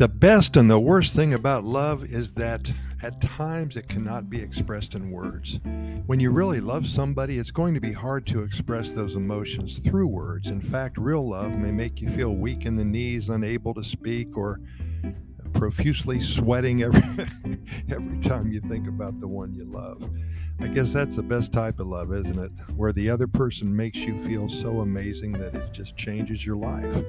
[0.00, 2.72] The best and the worst thing about love is that
[3.02, 5.60] at times it cannot be expressed in words.
[6.06, 10.06] When you really love somebody, it's going to be hard to express those emotions through
[10.06, 10.48] words.
[10.48, 14.38] In fact, real love may make you feel weak in the knees, unable to speak,
[14.38, 14.58] or
[15.52, 17.02] profusely sweating every
[17.90, 20.08] every time you think about the one you love.
[20.60, 22.52] I guess that's the best type of love, isn't it?
[22.76, 27.04] Where the other person makes you feel so amazing that it just changes your life.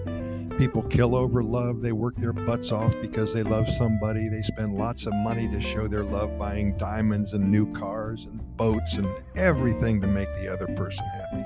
[0.57, 1.81] People kill over love.
[1.81, 4.29] They work their butts off because they love somebody.
[4.29, 8.39] They spend lots of money to show their love, buying diamonds and new cars and
[8.57, 11.45] boats and everything to make the other person happy.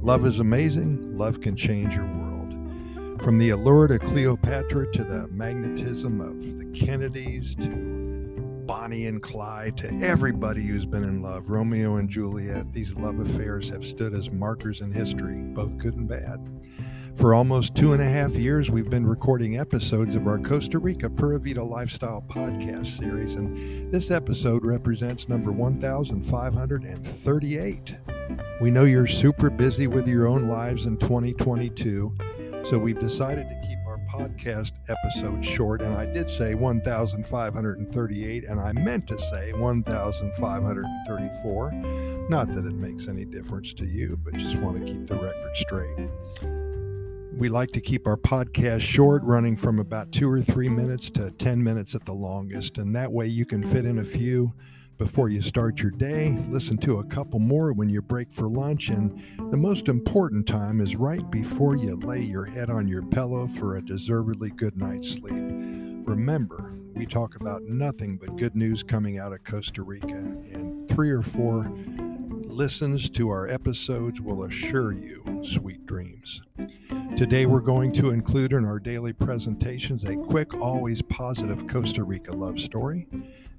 [0.00, 1.16] Love is amazing.
[1.16, 3.22] Love can change your world.
[3.22, 7.97] From the allure to Cleopatra to the magnetism of the Kennedys to
[8.68, 13.70] Bonnie and Clyde, to everybody who's been in love, Romeo and Juliet, these love affairs
[13.70, 16.46] have stood as markers in history, both good and bad.
[17.16, 21.08] For almost two and a half years, we've been recording episodes of our Costa Rica
[21.08, 27.96] Pura Vida Lifestyle podcast series, and this episode represents number 1538.
[28.60, 32.14] We know you're super busy with your own lives in 2022,
[32.66, 33.77] so we've decided to keep
[34.18, 41.72] podcast episode short, and I did say 1,538, and I meant to say 1,534.
[42.28, 45.54] Not that it makes any difference to you, but just want to keep the record
[45.54, 46.08] straight.
[47.38, 51.30] We like to keep our podcast short, running from about two or three minutes to
[51.30, 54.52] 10 minutes at the longest, and that way you can fit in a few
[54.98, 58.88] before you start your day, listen to a couple more when you break for lunch,
[58.88, 59.16] and
[59.52, 63.76] the most important time is right before you lay your head on your pillow for
[63.76, 65.32] a deservedly good night's sleep.
[65.32, 71.10] Remember, we talk about nothing but good news coming out of Costa Rica, and three
[71.10, 71.72] or four
[72.30, 76.42] listens to our episodes will assure you sweet dreams.
[77.16, 82.32] Today, we're going to include in our daily presentations a quick, always positive Costa Rica
[82.32, 83.06] love story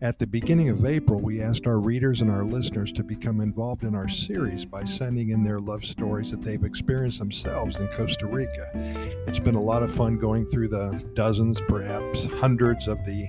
[0.02, 3.84] at the beginning of April, we asked our readers and our listeners to become involved
[3.84, 8.26] in our series by sending in their love stories that they've experienced themselves in Costa
[8.26, 8.72] Rica.
[9.28, 13.28] It's been a lot of fun going through the dozens, perhaps hundreds of the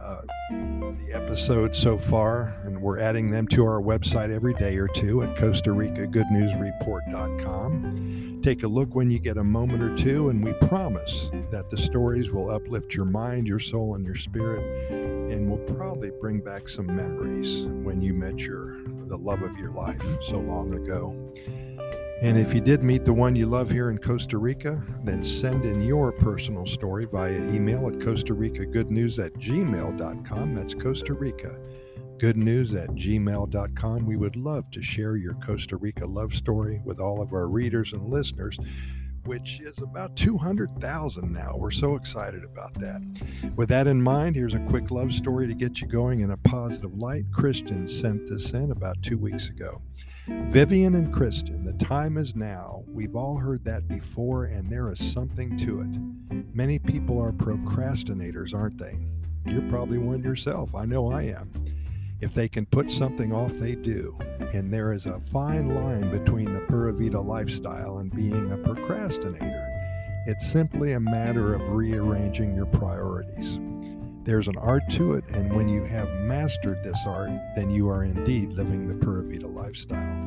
[0.00, 4.86] uh, the episodes so far, and we're adding them to our website every day or
[4.88, 8.40] two at Costa Rica Good News Report.com.
[8.42, 11.76] Take a look when you get a moment or two, and we promise that the
[11.76, 16.68] stories will uplift your mind, your soul, and your spirit and will probably bring back
[16.68, 21.32] some memories when you met your the love of your life so long ago.
[22.20, 25.64] And if you did meet the one you love here in Costa Rica, then send
[25.64, 30.54] in your personal story via email at Costa Rica Good News at gmail.com.
[30.54, 31.58] That's Costa Rica
[32.18, 34.04] Good News at gmail.com.
[34.04, 37.92] We would love to share your Costa Rica love story with all of our readers
[37.92, 38.58] and listeners
[39.28, 41.54] which is about 200,000 now.
[41.54, 43.02] We're so excited about that.
[43.56, 46.36] With that in mind, here's a quick love story to get you going in a
[46.38, 47.26] positive light.
[47.30, 49.82] Kristen sent this in about two weeks ago.
[50.26, 52.84] Vivian and Kristen, the time is now.
[52.88, 56.54] We've all heard that before, and there is something to it.
[56.54, 58.98] Many people are procrastinators, aren't they?
[59.44, 60.74] You're probably one yourself.
[60.74, 61.52] I know I am.
[62.20, 64.18] If they can put something off, they do.
[64.52, 69.64] And there is a fine line between the Pura Vida lifestyle and being a procrastinator.
[70.26, 73.60] It's simply a matter of rearranging your priorities.
[74.24, 78.02] There's an art to it, and when you have mastered this art, then you are
[78.02, 80.18] indeed living the Pura Vida lifestyle.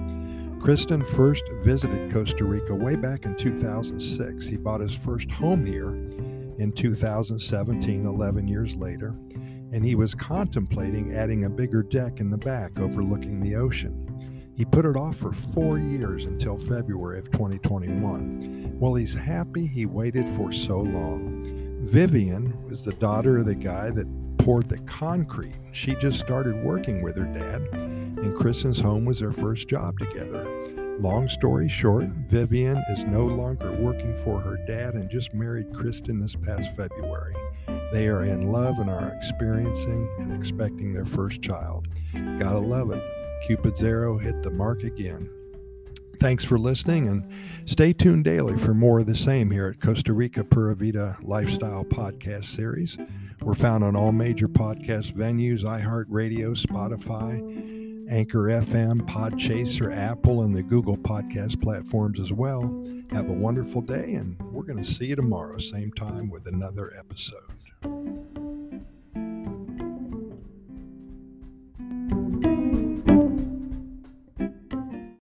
[0.62, 4.46] Kristen first visited Costa Rica way back in 2006.
[4.46, 5.90] He bought his first home here
[6.58, 9.14] in 2017, 11 years later
[9.72, 14.08] and he was contemplating adding a bigger deck in the back overlooking the ocean.
[14.56, 18.78] He put it off for four years until February of 2021.
[18.80, 21.78] Well, he's happy he waited for so long.
[21.82, 25.56] Vivian was the daughter of the guy that poured the concrete.
[25.72, 30.46] She just started working with her dad, and Kristen's home was their first job together.
[31.00, 36.20] Long story short, Vivian is no longer working for her dad and just married Kristen
[36.20, 37.34] this past February.
[37.92, 41.88] They are in love and are experiencing and expecting their first child.
[42.14, 43.04] Gotta love it.
[43.48, 45.30] Cupid's arrow hit the mark again.
[46.20, 47.26] Thanks for listening and
[47.66, 51.84] stay tuned daily for more of the same here at Costa Rica Pura Vida Lifestyle
[51.84, 52.98] Podcast Series.
[53.42, 60.62] We're found on all major podcast venues iHeartRadio, Spotify, Anchor FM, Podchaser, Apple, and the
[60.62, 62.62] Google Podcast platforms as well.
[63.12, 66.94] Have a wonderful day, and we're going to see you tomorrow, same time, with another
[66.98, 67.42] episode.